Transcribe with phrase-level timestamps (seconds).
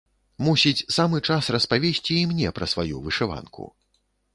[0.45, 3.73] Мусіць, самы час распавесці і мне пра сваю вышыванку.